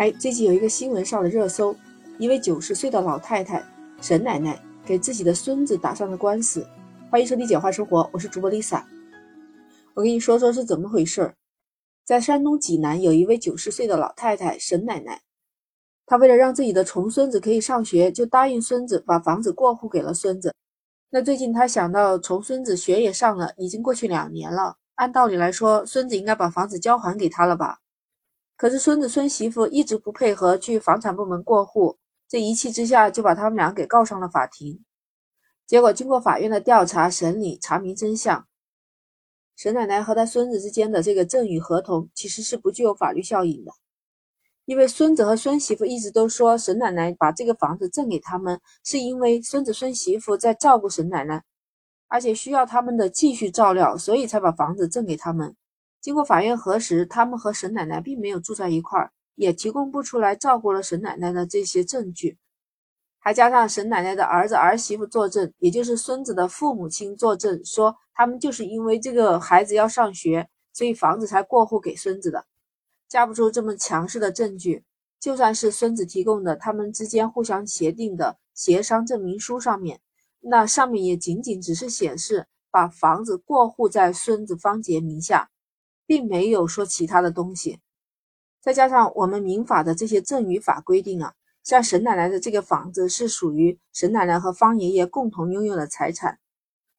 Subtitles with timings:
[0.00, 1.76] 哎，最近有一个新闻上了热搜，
[2.16, 3.62] 一位九十岁的老太太
[4.00, 6.66] 沈奶奶给自己的孙子打上了官司。
[7.10, 8.82] 欢迎收听《简化生活》，我是主播 Lisa。
[9.92, 11.34] 我跟你说说是怎么回事儿。
[12.02, 15.20] 在山东济南，有一位九十岁的老太太沈奶奶，
[16.06, 20.54] 她为了让自己的重孙子可以上学，就答应孙子把房子过户给了孙子。
[21.10, 27.80] 那最近她想到重孙子学也上了，已经过去两年了，按道理来说，孙子应该把房子交还给他了吧？
[28.60, 31.96] 可是孙子孙媳妇一直不配合去房产部门过户，
[32.28, 34.84] 这一气之下就把他们俩给告上了法庭。
[35.66, 38.46] 结果经过法院的调查审理，查明真相，
[39.56, 43.72] 沈奶奶和她孙子之间的这个赠与合同其实是不具有法律效应的，
[44.66, 51.42] 因为孙子和孙媳妇一直都说沈奶奶把这个房子赠给他们，是因为孙子孙媳妇在照顾沈奶奶，
[52.08, 55.56] 而且需要他们的继续照料，所以才把房子赠给他们。
[56.00, 62.38] 经过法院核实，他们和沈奶奶并没有住在一块儿，也提供不出来照顾了沈奶奶的这些证据，
[63.18, 72.46] 还加上沈奶奶的儿子儿媳妇作证，也就是孙子的父母亲作证，说他们就是因为这个孩子要上学，所以房子才过户给孙子的，
[73.08, 74.84] 架不住这么强势的证据。
[75.20, 80.00] 就算是孙子提供的他们之间互相协定的协商证明书上面，
[80.40, 85.50] 那上面也仅仅只是显示把房子过户在孙子方杰名下。
[86.10, 87.78] 并没有说其他的东西，
[88.60, 96.40] 再加上我们民法的这些赠与法规定啊，像沈奶奶的这个房子是属于沈奶奶和方爷爷共同拥有的财产。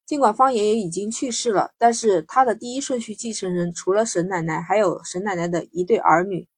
[0.06, 6.48] 尽管方爷爷已经去世了，但是他的第一顺序继承人除了沈奶奶，还有沈奶奶的一对儿女，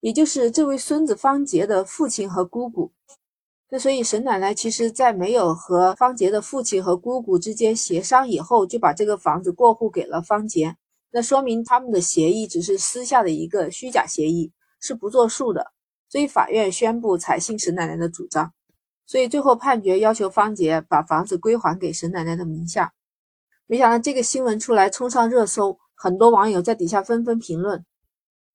[0.00, 2.90] 也就是这位孙子方杰的父亲和姑姑。
[3.68, 10.74] 那所以沈奶奶其实在没有和方杰的父亲和姑姑之间协商以后，就把这个房子过户给了方杰。
[11.10, 15.72] 那说明他们的协议只是私下的一个虚假协议，是不作数的。
[16.08, 18.52] 所以法院宣布采信沈奶奶的主张，
[19.06, 22.92] 所以最后判决要求方杰把房子归还给沈奶奶的名下。
[23.66, 27.84] 没想到这个新闻出来冲上热搜，很多网友在底下纷纷评论，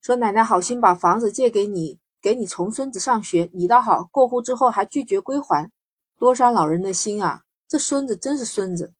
[0.01, 5.71] 说奶奶好心把房子借给你，给你重孙子上学，你倒好，过户之后还拒绝归还，
[6.17, 7.43] 多伤老人的心啊！
[7.67, 8.93] 这孙子真是孙子，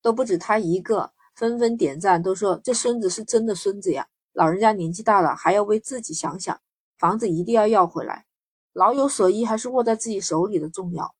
[0.00, 1.13] 都不止他一个。
[1.34, 4.06] 纷纷点赞，都说这孙子是真的孙子呀！
[4.32, 6.60] 老人家年纪大了，还要为自己想想，
[6.98, 8.26] 房子一定要要回来。
[8.72, 11.14] 老有所依还是握在自己手里的重要。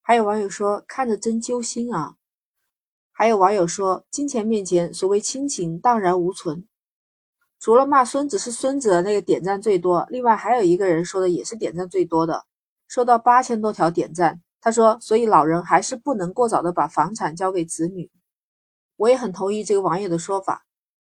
[0.00, 2.16] 还有网友说看着真揪心啊！
[3.12, 6.66] 还有网友说金钱面前，所谓亲情荡然无存。
[7.60, 12.44] 除了骂孙子是孙子的那个点赞最多，另外还有一个人说的也是点赞最多的，
[12.88, 14.42] 收到八千多条点赞。
[14.60, 18.10] 他说，所以老人还是不能过早的把房产交给子女。
[19.02, 20.64] 我也很同意这个网友的说法。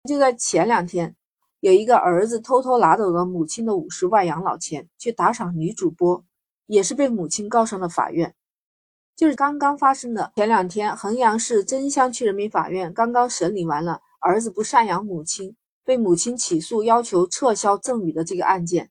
[0.08, 1.14] 就在前两天，
[1.60, 6.24] 有一个儿子偷偷拿走了母亲的五十万养老钱，去打赏女主播，
[6.66, 8.34] 也是被母亲告上了法院。
[9.14, 15.54] 就是刚刚发生的，前两天衡阳市真乡区人民法院刚刚审理完了儿子不赡养母亲，
[15.84, 18.90] 被母亲起诉要求撤销赠与的这个案件。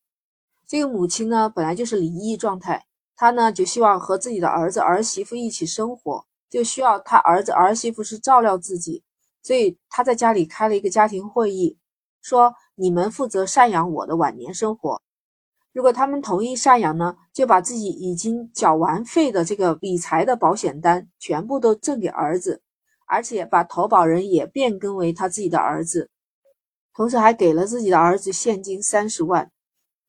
[0.68, 2.86] 这个母亲呢，本来就是离异状态，
[3.16, 6.28] 她呢就希望和自己的儿子儿媳妇一起生活。
[6.52, 9.02] 就需要他儿子儿媳妇是照料自己，
[9.42, 11.78] 所以他在家里开了一个家庭会议，
[12.22, 15.02] 说你们负责赡养我的晚年生活。
[15.72, 22.62] 如果他们同意赡养呢，就把自己已经缴完费的这个理财的保险单全部都赠给儿子，
[23.08, 26.10] 而且把投保人也变更为他自己的儿子，
[26.94, 29.50] 同时还给了自己的儿子现金三十万，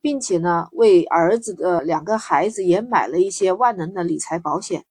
[0.01, 4.85] 并且呢为儿子的两个孩子也买了一些万能的理财保险。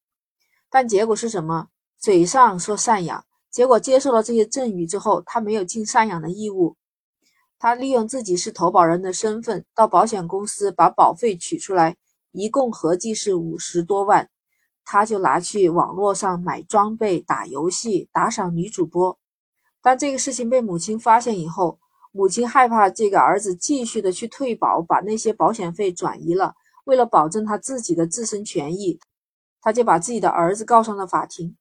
[0.72, 1.68] 但结果是什么？
[2.00, 6.78] 嘴上说赡养，结果接受了这些赠与之后，他没有尽赡养的义务。
[7.60, 11.98] 他利用自己是投保人的身份，到保险公司把保费取出来，
[12.32, 14.30] 一共合计是五十多万，
[14.86, 19.20] 他就拿去网络上买装备、打游戏、打赏女主播。
[19.82, 21.80] 但这个事情被母亲发现以后，
[22.12, 26.56] 母亲害怕这个儿子继续的去退保，把那些保险费转移了，
[26.86, 29.00] 为了保证他自己的自身权益。
[29.62, 31.56] 他就把自己的儿子告上了法庭。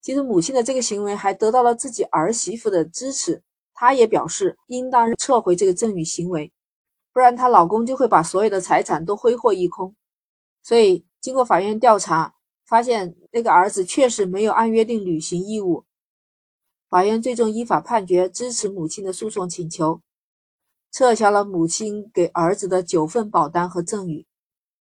[0.00, 3.42] 其实母亲的这个行为还得到了自己儿媳妇的支持，
[3.74, 6.50] 她也表示应当撤回这个赠与行为，
[7.12, 9.94] 不然她老公就会把所有的财产都挥霍一空。
[10.62, 12.34] 所以经过法院调查，
[12.66, 15.84] 发现那个儿子确实没有按约定履行义务。
[16.88, 20.00] 法院最终依法判决支持母亲的诉讼请求，
[20.90, 24.26] 撤销了母亲给儿子的九份保单和赠与。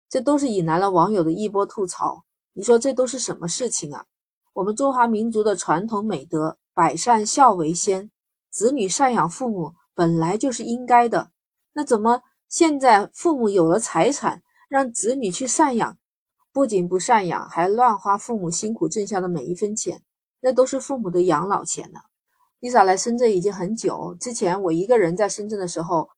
[0.08, 2.24] 这都是引来了网友的一波吐槽。
[2.52, 4.04] 你说这都是什么事情啊？
[4.52, 8.10] 我们中华民族的传统美德“百善孝为先”，
[8.50, 11.30] 子女赡养父母本来就是应该的。
[11.72, 15.98] 那怎么现在父母有了财产，让子女去赡养，
[16.52, 20.00] 不仅不赡养，还乱花父母辛苦挣下的每一分钱，
[20.40, 21.98] 那都是父母的养老钱呢。
[22.60, 26.08] Lisa 来深圳已经很久，之前我一个人在深圳的时候，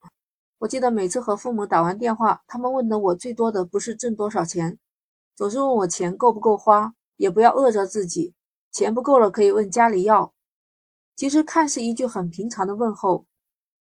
[0.58, 4.78] 我记得每次和父母打完电话，他们问的我最多的不是挣多少钱，
[5.34, 8.34] 总是问我钱够不够花，也不要饿着自己，
[8.72, 10.32] 钱不够了可以问家里要。
[11.14, 13.26] 其实看似一句很平常的问候，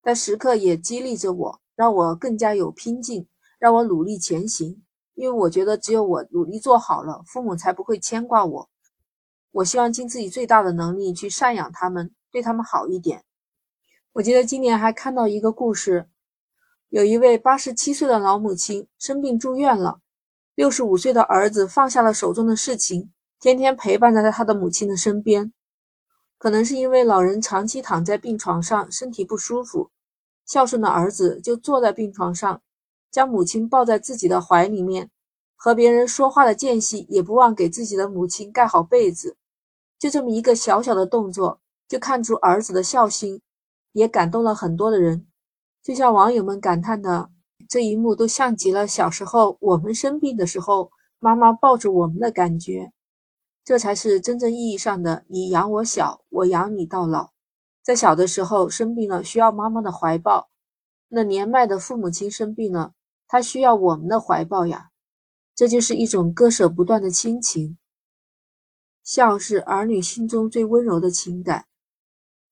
[0.02, 3.26] 但时刻也激励着我，让我更加有拼劲，
[3.58, 4.82] 让我努力前行。
[5.14, 8.68] 因为我觉得只有我努力做好了，父母才不会牵挂我。
[9.50, 12.12] 我希望尽自己最大的能力去赡养他们。
[12.30, 13.24] 对他们好一点。
[14.12, 16.06] 我记得今年还看到一个故事，
[16.96, 20.00] 有一位八十七岁的老母亲生病住院了，
[20.54, 25.52] 六十五岁的儿子放下了手中的事情，天天陪伴在他的母亲的身边。
[26.38, 29.90] 可能是因为老人长期躺在病床上，身体不舒服，
[30.46, 32.62] 孝顺的儿子就坐在病床上，
[33.10, 35.10] 将母亲抱在自己的怀里面，
[35.54, 39.36] 和别人说话的间隙也不忘给自己的母亲盖好被子。
[39.98, 41.60] 就这么一个小小的动作。
[41.86, 43.42] 就看出儿子的孝心，
[43.92, 45.26] 也感动了很多的人。
[45.86, 47.30] 就像网友们感叹的，
[47.68, 50.90] 这一幕都像极了小时候我们生病的时候，
[51.20, 52.90] 妈妈抱着我们的感觉。
[53.64, 57.30] 这才是真正意义上的“你养我小，我养你到老”。
[57.84, 60.48] 在小的时候生病了，需要妈妈的怀抱；
[61.06, 62.94] 那年迈的父母亲生病了，
[63.28, 64.90] 他需要我们的怀抱呀。
[65.54, 67.78] 这就是一种割舍不断的亲情。
[69.04, 71.66] 孝是儿女心中最温柔的情感。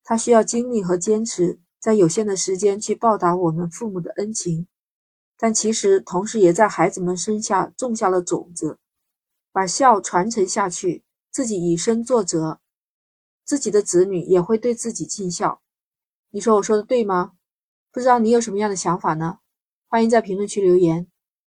[0.04, 4.66] 他需要经历和坚持，在有限的时间去报答我们父母的恩情，
[5.36, 8.78] 但其实同时也在孩子们身下种下了种子，
[9.52, 12.58] 把孝传承下去，自己以身作则，
[13.44, 15.60] 自己的子女也会对自己尽孝。
[16.30, 17.32] 你说我说的对吗？
[17.92, 19.40] 不知道你有什么样的想法呢？
[19.86, 21.06] 欢迎在评论区留言。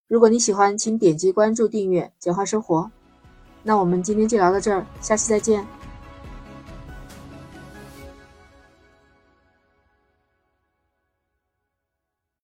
[0.09, 2.91] 如果你喜欢，请点击关注、订阅“简化生活”。
[3.63, 5.84] 那我们今天就聊到这儿，下期再见。